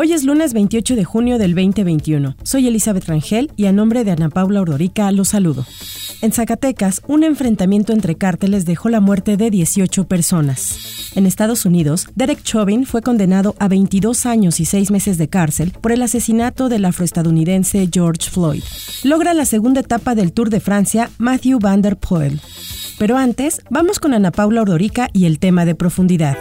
[0.00, 2.36] Hoy es lunes 28 de junio del 2021.
[2.44, 5.66] Soy Elizabeth Rangel y a nombre de Ana Paula Ordorica los saludo.
[6.22, 11.10] En Zacatecas, un enfrentamiento entre cárteles dejó la muerte de 18 personas.
[11.16, 15.72] En Estados Unidos, Derek Chauvin fue condenado a 22 años y 6 meses de cárcel
[15.80, 18.62] por el asesinato del afroestadounidense George Floyd.
[19.02, 22.40] Logra la segunda etapa del Tour de Francia Matthew Van der Poel.
[23.00, 26.36] Pero antes, vamos con Ana Paula Ordorica y el tema de profundidad.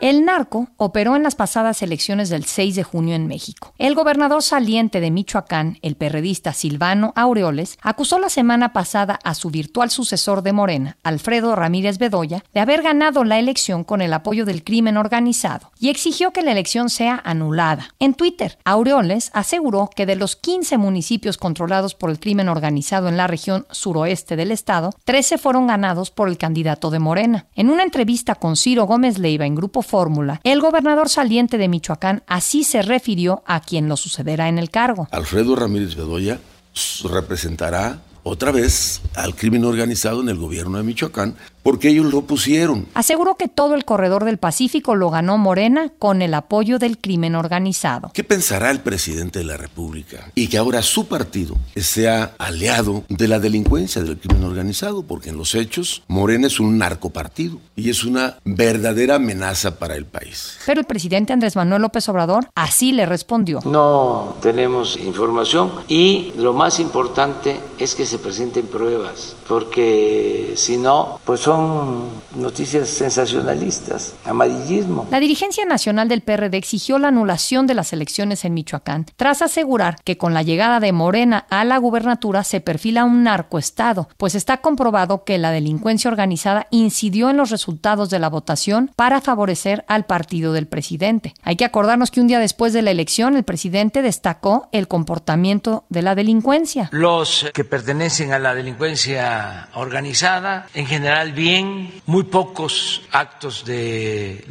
[0.00, 3.74] El narco operó en las pasadas elecciones del 6 de junio en México.
[3.78, 9.50] El gobernador saliente de Michoacán, el perredista Silvano Aureoles, acusó la semana pasada a su
[9.50, 14.44] virtual sucesor de Morena, Alfredo Ramírez Bedoya, de haber ganado la elección con el apoyo
[14.44, 17.92] del crimen organizado y exigió que la elección sea anulada.
[17.98, 23.16] En Twitter, Aureoles aseguró que de los 15 municipios controlados por el crimen organizado en
[23.16, 27.46] la región suroeste del estado, 13 fueron ganados por el candidato de Morena.
[27.56, 32.22] En una entrevista con Ciro Gómez Leiva en Grupo fórmula, el gobernador saliente de Michoacán
[32.28, 35.08] así se refirió a quien lo sucederá en el cargo.
[35.10, 36.38] Alfredo Ramírez Bedoya
[37.10, 41.34] representará otra vez al crimen organizado en el gobierno de Michoacán
[41.68, 42.86] porque ellos lo pusieron.
[42.94, 47.34] Aseguró que todo el corredor del Pacífico lo ganó Morena con el apoyo del crimen
[47.34, 48.10] organizado.
[48.14, 50.30] ¿Qué pensará el presidente de la República?
[50.34, 55.36] Y que ahora su partido sea aliado de la delincuencia del crimen organizado, porque en
[55.36, 60.56] los hechos Morena es un narcopartido y es una verdadera amenaza para el país.
[60.64, 63.60] Pero el presidente Andrés Manuel López Obrador así le respondió.
[63.66, 71.20] No tenemos información y lo más importante es que se presenten pruebas, porque si no,
[71.26, 71.57] pues son
[72.34, 75.06] noticias sensacionalistas, amarillismo.
[75.10, 79.96] La dirigencia nacional del PRD exigió la anulación de las elecciones en Michoacán, tras asegurar
[80.04, 84.58] que con la llegada de Morena a la gubernatura se perfila un narcoestado, pues está
[84.58, 90.06] comprobado que la delincuencia organizada incidió en los resultados de la votación para favorecer al
[90.06, 91.34] partido del presidente.
[91.42, 95.84] Hay que acordarnos que un día después de la elección el presidente destacó el comportamiento
[95.88, 96.88] de la delincuencia.
[96.92, 104.44] Los que pertenecen a la delincuencia organizada en general bien, muy pocos actos de,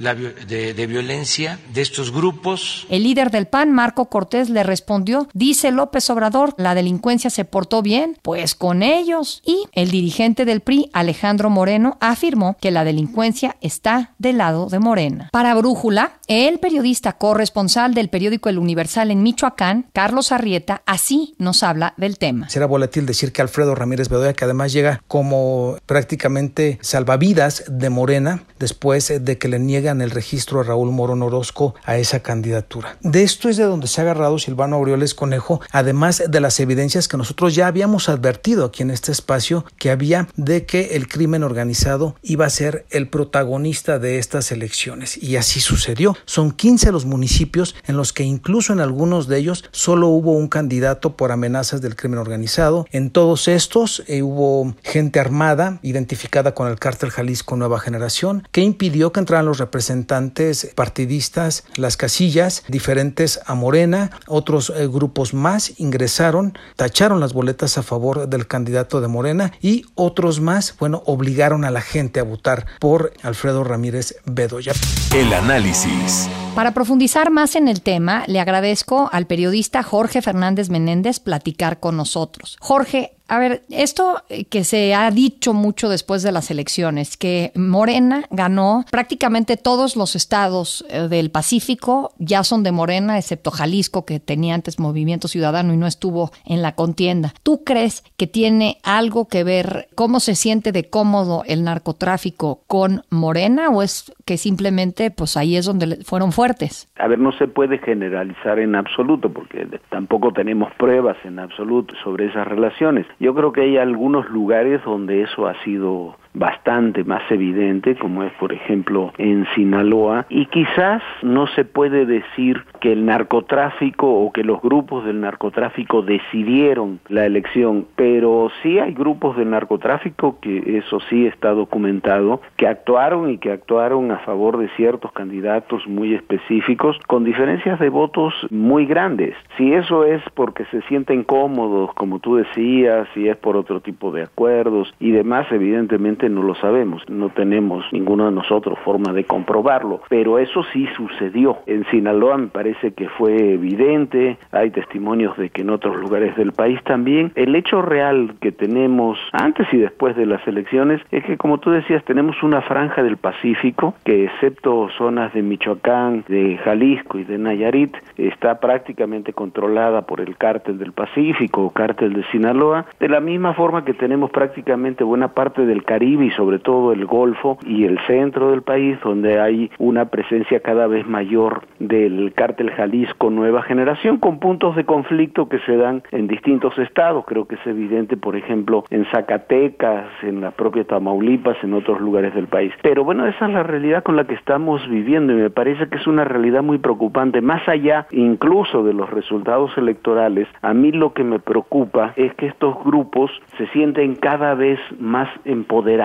[0.48, 2.88] de, violencia de estos grupos.
[2.90, 7.82] El líder del PAN, Marco Cortés, le respondió, dice López Obrador, la delincuencia se portó
[7.82, 9.42] bien, pues con ellos.
[9.46, 14.80] Y el dirigente del PRI, Alejandro Moreno, afirmó que la delincuencia está del lado de
[14.80, 15.30] Morena.
[15.34, 21.64] Para Brújula, el periodista corresponsal del periódico El Universal en Michoacán, Carlos Arrieta, así nos
[21.64, 22.48] habla del tema.
[22.48, 28.44] Será volátil decir que Alfredo Ramírez Bedoya, que además llega como prácticamente salvavidas de Morena
[28.60, 32.98] después de que le niegan el registro a Raúl Moro Orozco a esa candidatura.
[33.02, 37.08] De esto es de donde se ha agarrado Silvano Aureoles Conejo, además de las evidencias
[37.08, 41.44] que nosotros ya habíamos advertido aquí en este espacio que había de que el crimen
[41.44, 45.22] organizado iba a ser el protagonista de estas elecciones.
[45.22, 46.16] Y así sucedió.
[46.26, 50.48] Son 15 los municipios en los que incluso en algunos de ellos solo hubo un
[50.48, 52.86] candidato por amenazas del crimen organizado.
[52.92, 58.62] En todos estos eh, hubo gente armada identificada con el cártel Jalisco Nueva Generación, que
[58.62, 65.80] impidió que entraran los representantes partidistas, las casillas diferentes a Morena, otros eh, grupos más
[65.80, 71.66] ingresaron, tacharon las boletas a favor del candidato de Morena y otros más, bueno, obligaron
[71.66, 74.74] a la gente a votar por Alfredo Ramírez Bedoya.
[75.14, 76.30] El análisis.
[76.56, 81.96] Para profundizar más en el tema, le agradezco al periodista Jorge Fernández Menéndez platicar con
[81.96, 82.58] nosotros.
[82.60, 87.52] Jorge, a ver, esto eh, que se ha dicho mucho después de las elecciones, que
[87.56, 94.06] Morena ganó prácticamente todos los estados eh, del Pacífico, ya son de Morena, excepto Jalisco,
[94.06, 97.34] que tenía antes Movimiento Ciudadano y no estuvo en la contienda.
[97.44, 103.02] ¿Tú crees que tiene algo que ver cómo se siente de cómodo el narcotráfico con
[103.10, 106.92] Morena o es que simplemente pues ahí es donde fueron fuertes?
[106.98, 112.28] A ver, no se puede generalizar en absoluto porque tampoco tenemos pruebas en absoluto sobre
[112.28, 113.06] esas relaciones.
[113.20, 118.34] Yo creo que hay algunos lugares donde eso ha sido bastante más evidente, como es
[118.34, 124.44] por ejemplo en Sinaloa, y quizás no se puede decir que el narcotráfico o que
[124.44, 131.00] los grupos del narcotráfico decidieron la elección, pero sí hay grupos del narcotráfico que eso
[131.10, 136.98] sí está documentado, que actuaron y que actuaron a favor de ciertos candidatos muy específicos
[137.08, 139.36] con diferencias de votos muy grandes.
[139.58, 144.12] Si eso es porque se sienten cómodos, como tú decías, si es por otro tipo
[144.12, 149.24] de acuerdos y demás, evidentemente no lo sabemos, no tenemos ninguno de nosotros forma de
[149.24, 151.58] comprobarlo, pero eso sí sucedió.
[151.66, 156.52] En Sinaloa me parece que fue evidente, hay testimonios de que en otros lugares del
[156.52, 157.32] país también.
[157.36, 161.72] El hecho real que tenemos antes y después de las elecciones es que, como tú
[161.72, 167.38] decías, tenemos una franja del Pacífico que, excepto zonas de Michoacán, de Jalisco y de
[167.38, 173.20] Nayarit, está prácticamente controlada por el cártel del Pacífico o cártel de Sinaloa, de la
[173.20, 177.84] misma forma que tenemos prácticamente buena parte del Caribe y sobre todo el Golfo y
[177.84, 183.62] el centro del país, donde hay una presencia cada vez mayor del cártel Jalisco Nueva
[183.64, 187.26] Generación, con puntos de conflicto que se dan en distintos estados.
[187.26, 192.34] Creo que es evidente, por ejemplo, en Zacatecas, en la propia Tamaulipas, en otros lugares
[192.34, 192.72] del país.
[192.82, 195.98] Pero bueno, esa es la realidad con la que estamos viviendo y me parece que
[195.98, 197.42] es una realidad muy preocupante.
[197.42, 202.48] Más allá incluso de los resultados electorales, a mí lo que me preocupa es que
[202.48, 205.97] estos grupos se sienten cada vez más empoderados.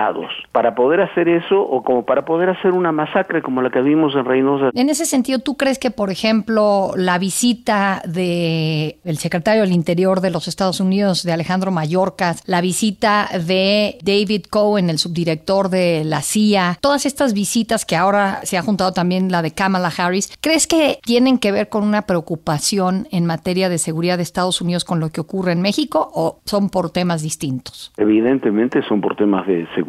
[0.53, 4.15] Para poder hacer eso o como para poder hacer una masacre como la que vimos
[4.15, 4.71] en Reynosa.
[4.75, 10.21] En ese sentido, ¿tú crees que, por ejemplo, la visita de el secretario del Interior
[10.21, 16.05] de los Estados Unidos, de Alejandro Mayorkas, la visita de David Cohen, el subdirector de
[16.05, 20.37] la CIA, todas estas visitas que ahora se ha juntado también la de Kamala Harris,
[20.41, 24.85] ¿crees que tienen que ver con una preocupación en materia de seguridad de Estados Unidos
[24.85, 27.93] con lo que ocurre en México o son por temas distintos?
[27.97, 29.82] Evidentemente son por temas de seguridad,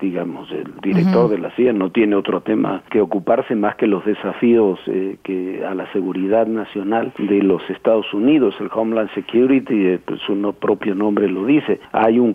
[0.00, 0.50] digamos.
[0.50, 4.78] El director de la CIA no tiene otro tema que ocuparse más que los desafíos
[4.86, 8.54] eh, que a la seguridad nacional de los Estados Unidos.
[8.60, 11.80] El Homeland Security, eh, pues, su propio nombre lo dice.
[11.92, 12.32] Hay un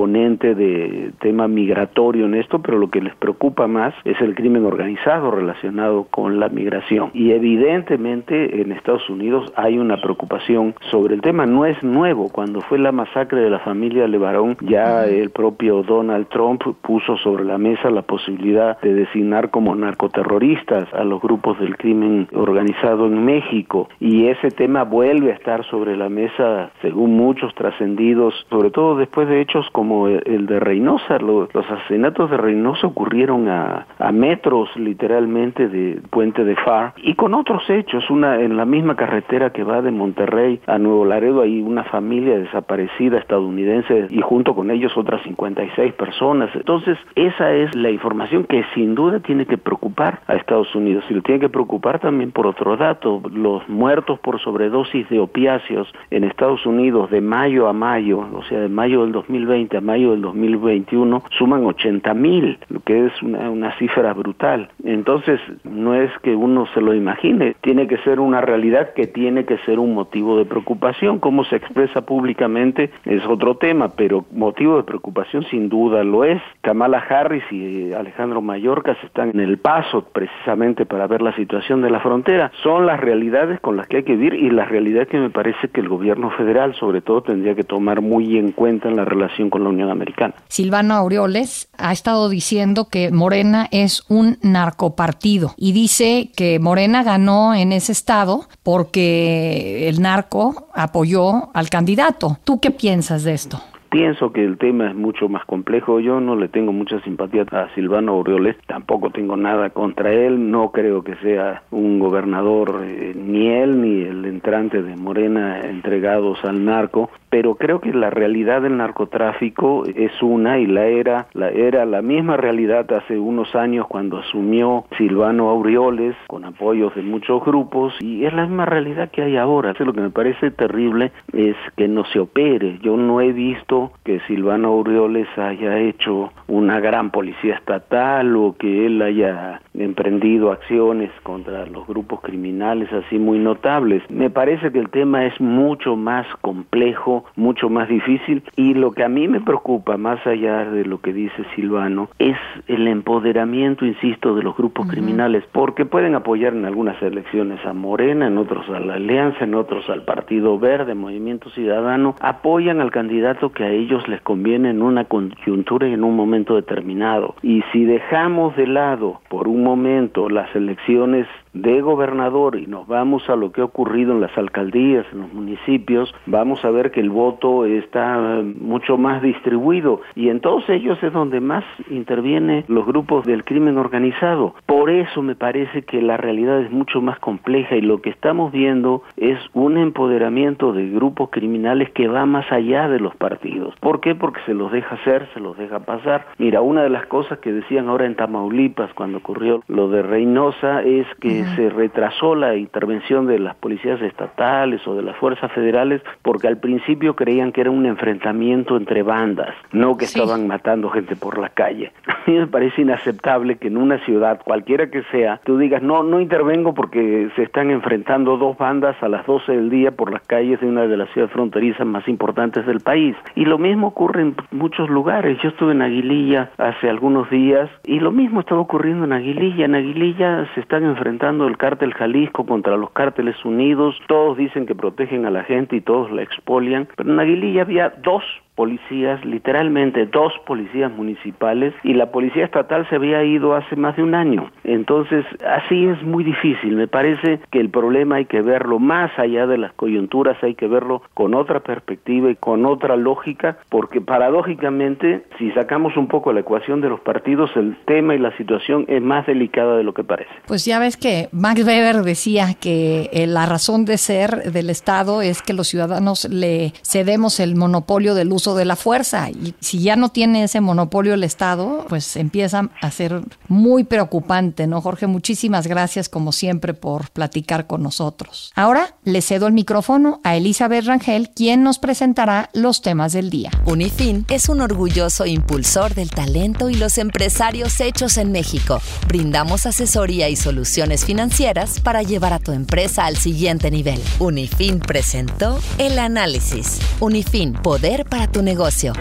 [0.00, 4.64] componente de tema migratorio en esto, pero lo que les preocupa más es el crimen
[4.64, 7.10] organizado relacionado con la migración.
[7.12, 11.44] Y evidentemente en Estados Unidos hay una preocupación sobre el tema.
[11.44, 12.30] No es nuevo.
[12.30, 17.44] Cuando fue la masacre de la familia Levarón, ya el propio Donald Trump puso sobre
[17.44, 23.22] la mesa la posibilidad de designar como narcoterroristas a los grupos del crimen organizado en
[23.26, 23.90] México.
[24.00, 29.28] Y ese tema vuelve a estar sobre la mesa, según muchos trascendidos, sobre todo después
[29.28, 31.18] de hechos como el de Reynosa.
[31.18, 37.34] Los, asesinatos de Reynosa ocurrieron a, a metros literalmente de Puente de Far y con
[37.34, 41.60] otros hechos, una en la misma carretera que va de Monterrey a Nuevo Laredo hay
[41.60, 46.50] una familia desaparecida estadounidense y junto con ellos otras 56 personas.
[46.54, 51.14] Entonces, esa es la información que sin duda tiene que preocupar a Estados Unidos y
[51.14, 56.24] lo tiene que preocupar también por otro dato, los muertos por sobredosis de opiáceos en
[56.24, 60.22] Estados Unidos de mayo a mayo, o sea, de mayo del 2020 a mayo del
[60.22, 64.70] 2021 suman 80 mil, lo que es una, una cifra brutal.
[64.84, 69.44] Entonces, no es que uno se lo imagine, tiene que ser una realidad que tiene
[69.44, 71.18] que ser un motivo de preocupación.
[71.18, 76.40] Cómo se expresa públicamente es otro tema, pero motivo de preocupación sin duda lo es.
[76.62, 81.90] Kamala Harris y Alejandro Mayorkas están en el paso precisamente para ver la situación de
[81.90, 82.52] la frontera.
[82.62, 85.68] Son las realidades con las que hay que vivir y la realidad que me parece
[85.68, 89.50] que el gobierno federal sobre todo tendría que tomar muy en cuenta en la relación
[89.50, 90.34] con la Unión Americana.
[90.48, 97.54] Silvano Aureoles ha estado diciendo que Morena es un narcopartido y dice que Morena ganó
[97.54, 102.38] en ese estado porque el narco apoyó al candidato.
[102.44, 103.62] ¿Tú qué piensas de esto?
[103.90, 105.98] Pienso que el tema es mucho más complejo.
[105.98, 110.48] Yo no le tengo mucha simpatía a Silvano Aureoles, tampoco tengo nada contra él.
[110.52, 116.38] No creo que sea un gobernador, eh, ni él ni el entrante de Morena entregados
[116.44, 121.48] al narco, pero creo que la realidad del narcotráfico es una y la era, la
[121.50, 127.44] era la misma realidad hace unos años cuando asumió Silvano Aureoles con apoyos de muchos
[127.44, 129.74] grupos y es la misma realidad que hay ahora.
[129.80, 132.78] Lo que me parece terrible es que no se opere.
[132.82, 138.86] Yo no he visto que Silvano Aureoles haya hecho una gran policía estatal o que
[138.86, 144.02] él haya emprendido acciones contra los grupos criminales así muy notables.
[144.10, 149.04] Me parece que el tema es mucho más complejo, mucho más difícil y lo que
[149.04, 154.34] a mí me preocupa más allá de lo que dice Silvano es el empoderamiento, insisto,
[154.34, 158.80] de los grupos criminales porque pueden apoyar en algunas elecciones a Morena, en otros a
[158.80, 164.06] la Alianza, en otros al Partido Verde, Movimiento Ciudadano, apoyan al candidato que a ellos
[164.08, 167.36] les conviene en una coyuntura y en un momento determinado.
[167.42, 173.28] Y si dejamos de lado por un momento las elecciones de gobernador y nos vamos
[173.28, 177.00] a lo que ha ocurrido en las alcaldías, en los municipios, vamos a ver que
[177.00, 182.86] el voto está mucho más distribuido y en todos ellos es donde más intervienen los
[182.86, 184.54] grupos del crimen organizado.
[184.66, 188.52] Por eso me parece que la realidad es mucho más compleja y lo que estamos
[188.52, 193.74] viendo es un empoderamiento de grupos criminales que va más allá de los partidos.
[193.80, 194.14] ¿Por qué?
[194.14, 196.26] Porque se los deja hacer, se los deja pasar.
[196.38, 200.82] Mira, una de las cosas que decían ahora en Tamaulipas cuando ocurrió lo de Reynosa
[200.82, 206.02] es que se retrasó la intervención de las policías estatales o de las fuerzas federales
[206.22, 211.16] porque al principio creían que era un enfrentamiento entre bandas, no que estaban matando gente
[211.16, 211.92] por la calle.
[212.26, 216.20] Mí me parece inaceptable que en una ciudad, cualquiera que sea, tú digas, no, no
[216.20, 220.60] intervengo porque se están enfrentando dos bandas a las 12 del día por las calles
[220.60, 223.16] de una de las ciudades fronterizas más importantes del país.
[223.34, 225.38] Y lo mismo ocurre en muchos lugares.
[225.42, 229.64] Yo estuve en Aguililla hace algunos días y lo mismo estaba ocurriendo en Aguililla.
[229.64, 233.96] En Aguililla se están enfrentando el cártel Jalisco contra los cárteles unidos.
[234.06, 236.88] Todos dicen que protegen a la gente y todos la expolian.
[236.96, 238.22] Pero en Aguililla había dos
[238.60, 244.02] policías, literalmente dos policías municipales y la policía estatal se había ido hace más de
[244.02, 244.50] un año.
[244.64, 246.76] Entonces, así es muy difícil.
[246.76, 250.68] Me parece que el problema hay que verlo más allá de las coyunturas, hay que
[250.68, 256.40] verlo con otra perspectiva y con otra lógica, porque paradójicamente, si sacamos un poco la
[256.40, 260.04] ecuación de los partidos, el tema y la situación es más delicada de lo que
[260.04, 260.30] parece.
[260.46, 265.22] Pues ya ves que Max Weber decía que eh, la razón de ser del Estado
[265.22, 269.30] es que los ciudadanos le cedemos el monopolio del uso de la fuerza.
[269.30, 274.66] Y si ya no tiene ese monopolio el Estado, pues empieza a ser muy preocupante,
[274.66, 275.06] ¿no, Jorge?
[275.06, 278.52] Muchísimas gracias, como siempre, por platicar con nosotros.
[278.54, 283.50] Ahora le cedo el micrófono a Elizabeth Rangel, quien nos presentará los temas del día.
[283.66, 288.80] Unifin es un orgulloso impulsor del talento y los empresarios hechos en México.
[289.08, 294.00] Brindamos asesoría y soluciones financieras para llevar a tu empresa al siguiente nivel.
[294.18, 296.80] Unifin presentó el análisis.
[297.00, 298.92] Unifin, poder para tu negocio.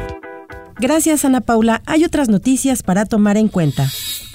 [0.79, 1.81] Gracias, Ana Paula.
[1.85, 3.85] Hay otras noticias para tomar en cuenta.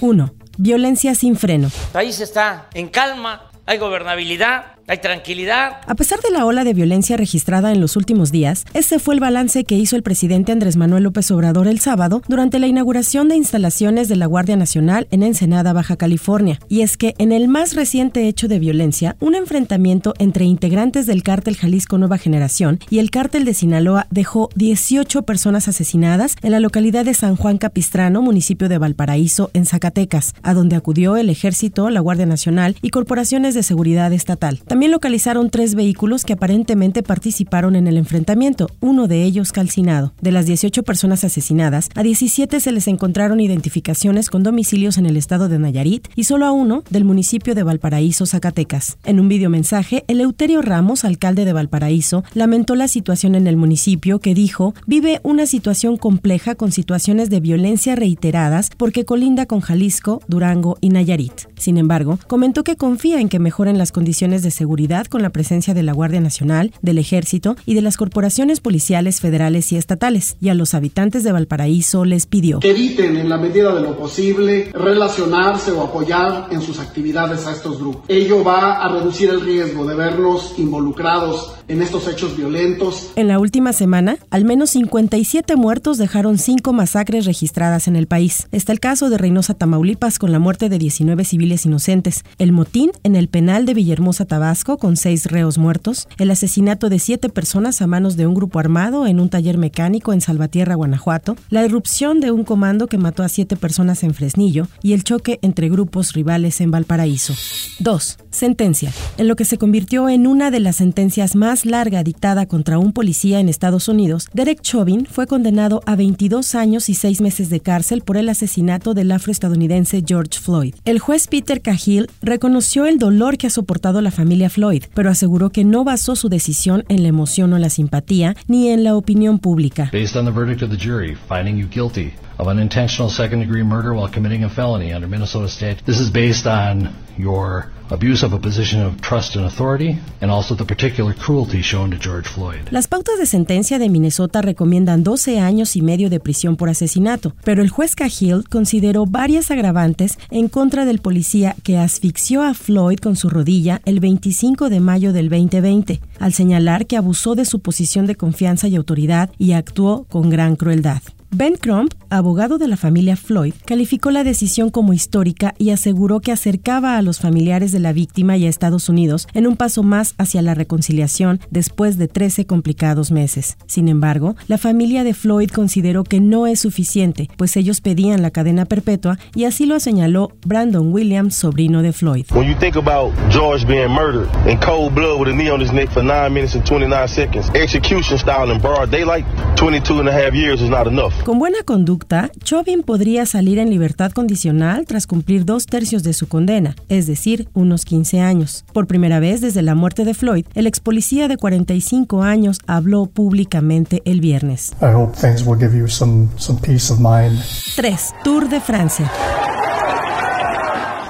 [0.01, 0.35] 1.
[0.59, 1.69] Violencia sin freno.
[1.69, 5.79] El país está en calma, hay gobernabilidad, hay tranquilidad.
[5.87, 9.21] A pesar de la ola de violencia registrada en los últimos días, ese fue el
[9.21, 13.37] balance que hizo el presidente Andrés Manuel López Obrador el sábado durante la inauguración de
[13.37, 16.59] instalaciones de la Guardia Nacional en Ensenada, Baja California.
[16.69, 21.23] Y es que en el más reciente hecho de violencia, un enfrentamiento entre integrantes del
[21.23, 26.61] cártel Jalisco Nueva Generación y el cártel de Sinaloa dejó 18 personas asesinadas en la
[26.61, 31.89] localidad de San Juan Capistrano, municipio de Valparaíso, en Zacatecas, a donde acudió el Ejército,
[31.91, 34.61] la Guardia Nacional y corporaciones de seguridad estatal.
[34.75, 40.15] También localizaron tres vehículos que aparentemente participaron en el enfrentamiento, uno de ellos calcinado.
[40.21, 45.17] De las 18 personas asesinadas, a 17 se les encontraron identificaciones con domicilios en el
[45.17, 48.99] estado de Nayarit y solo a uno del municipio de Valparaíso, Zacatecas.
[49.05, 54.35] En un videomensaje, Eleuterio Ramos, alcalde de Valparaíso, lamentó la situación en el municipio que
[54.35, 60.79] dijo vive una situación compleja con situaciones de violencia reiteradas porque colinda con Jalisco, Durango
[60.81, 61.43] y Nayarit.
[61.57, 65.29] Sin embargo, comentó que confía en que mejoren las condiciones de seguridad seguridad con la
[65.29, 70.39] presencia de la Guardia Nacional, del Ejército y de las corporaciones policiales federales y estatales,
[70.41, 73.95] y a los habitantes de Valparaíso les pidió que eviten en la medida de lo
[73.95, 78.05] posible relacionarse o apoyar en sus actividades a estos grupos.
[78.09, 83.13] Ello va a reducir el riesgo de verlos involucrados en estos hechos violentos.
[83.17, 88.49] En la última semana, al menos 57 muertos dejaron cinco masacres registradas en el país.
[88.53, 92.93] Está el caso de Reynosa, Tamaulipas, con la muerte de 19 civiles inocentes, el motín
[93.03, 97.83] en el penal de Villahermosa, Tabasco, con seis reos muertos, el asesinato de siete personas
[97.83, 102.21] a manos de un grupo armado en un taller mecánico en Salvatierra, Guanajuato, la irrupción
[102.21, 106.13] de un comando que mató a siete personas en Fresnillo y el choque entre grupos
[106.13, 107.35] rivales en Valparaíso.
[107.81, 108.19] 2.
[108.31, 108.93] Sentencia.
[109.19, 112.93] En lo que se convirtió en una de las sentencias más larga dictada contra un
[112.93, 117.61] policía en Estados Unidos, Derek Chauvin fue condenado a 22 años y 6 meses de
[117.61, 120.75] cárcel por el asesinato del afroestadounidense George Floyd.
[120.85, 125.51] El juez Peter Cahill reconoció el dolor que ha soportado la familia Floyd, pero aseguró
[125.51, 129.39] que no basó su decisión en la emoción o la simpatía ni en la opinión
[129.39, 129.91] pública.
[129.93, 133.95] Based on the verdict of the jury, finding you guilty of unintentional second degree murder
[133.95, 135.85] while committing a felony under Minnesota state.
[135.85, 140.55] This is based on your abuse of a position of trust and authority and also
[140.55, 142.67] the particular cruelty shown to George Floyd.
[142.71, 147.35] Las pautas de sentencia de Minnesota recomiendan 12 años y medio de prisión por asesinato,
[147.45, 152.99] pero el juez Cahill consideró varias agravantes en contra del policía que asfixió a Floyd
[152.99, 157.61] con su rodilla el 25 de mayo del 2020, al señalar que abusó de su
[157.61, 161.03] posición de confianza y autoridad y actuó con gran crueldad.
[161.37, 166.31] Ben Crump, abogado de la familia Floyd, calificó la decisión como histórica y aseguró que
[166.31, 170.15] acercaba a los familiares de la víctima y a Estados Unidos en un paso más
[170.17, 173.57] hacia la reconciliación después de 13 complicados meses.
[173.67, 178.31] Sin embargo, la familia de Floyd consideró que no es suficiente, pues ellos pedían la
[178.31, 182.27] cadena perpetua y así lo señaló Brandon Williams, sobrino de Floyd.
[182.31, 185.73] When you think about George being murdered in cold blood with a knee on his
[185.73, 189.25] neck for 9 minutes and 29 seconds, execution style in broad daylight,
[189.57, 191.24] 22 and a half years is not enough.
[191.25, 196.29] Con buena conducta, Chauvin podría salir en libertad condicional tras cumplir dos tercios de su
[196.29, 198.67] condena, es decir, unos 15 años.
[198.75, 203.07] Por primera vez desde la muerte de Floyd, el ex policía de 45 años habló
[203.07, 204.75] públicamente el viernes.
[204.83, 207.41] I hope things will give you some, some peace of mind.
[207.75, 208.13] 3.
[208.23, 209.11] Tour de Francia.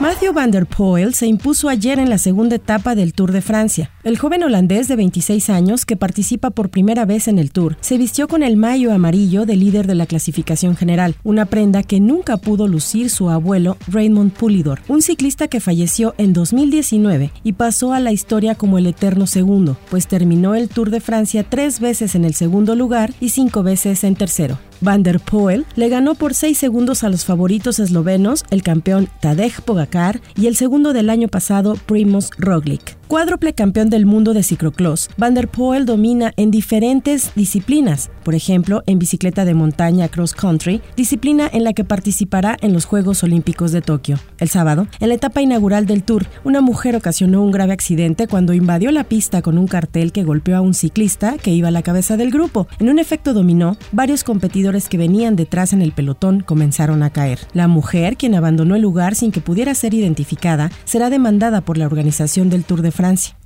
[0.00, 3.92] Matthew Van der Poel se impuso ayer en la segunda etapa del Tour de Francia.
[4.02, 7.96] El joven holandés de 26 años, que participa por primera vez en el Tour, se
[7.96, 12.36] vistió con el mayo amarillo de líder de la clasificación general, una prenda que nunca
[12.38, 18.00] pudo lucir su abuelo Raymond Pulidor, un ciclista que falleció en 2019 y pasó a
[18.00, 22.24] la historia como el eterno segundo, pues terminó el Tour de Francia tres veces en
[22.24, 24.58] el segundo lugar y cinco veces en tercero.
[24.84, 29.62] Van der Poel le ganó por 6 segundos a los favoritos eslovenos, el campeón Tadej
[29.62, 32.94] Pogacar y el segundo del año pasado Primoz Roglic.
[33.06, 38.82] Cuádruple campeón del mundo de ciclocross, Van der Poel domina en diferentes disciplinas, por ejemplo,
[38.87, 43.73] en bicicleta de montaña cross country, disciplina en la que participará en los Juegos Olímpicos
[43.73, 44.18] de Tokio.
[44.38, 48.54] El sábado, en la etapa inaugural del Tour, una mujer ocasionó un grave accidente cuando
[48.54, 51.82] invadió la pista con un cartel que golpeó a un ciclista que iba a la
[51.82, 52.68] cabeza del grupo.
[52.78, 57.40] En un efecto dominó, varios competidores que venían detrás en el pelotón comenzaron a caer.
[57.52, 61.84] La mujer, quien abandonó el lugar sin que pudiera ser identificada, será demandada por la
[61.84, 62.93] organización del Tour de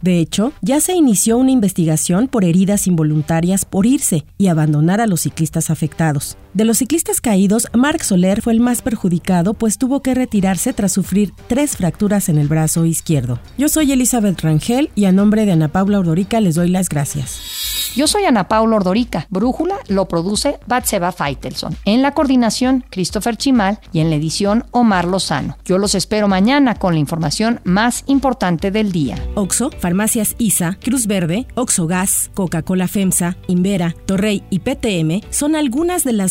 [0.02, 5.06] De hecho, ya se inició una investigación por heridas involuntarias por irse y abandonar a
[5.06, 6.36] los ciclistas afectados.
[6.54, 10.92] De los ciclistas caídos, Marc Soler fue el más perjudicado, pues tuvo que retirarse tras
[10.92, 13.38] sufrir tres fracturas en el brazo izquierdo.
[13.58, 17.92] Yo soy Elizabeth Rangel y a nombre de Ana Paula Ordorica les doy las gracias.
[17.94, 19.26] Yo soy Ana Paula Ordorica.
[19.30, 21.76] Brújula lo produce Batseba Feitelson.
[21.84, 25.56] En la coordinación, Christopher Chimal y en la edición, Omar Lozano.
[25.64, 29.16] Yo los espero mañana con la información más importante del día.
[29.34, 36.04] Oxo, Farmacias ISA, Cruz Verde, Oxo Gas, Coca-Cola FEMSA, Invera, Torrey y PTM son algunas
[36.04, 36.12] de